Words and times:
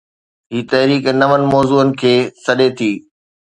هي 0.53 0.59
’تحريڪ‘ 0.69 1.05
نون 1.19 1.41
موضوعن 1.53 1.89
کي 1.99 2.13
سڏي 2.45 2.69
ٿي. 2.77 2.91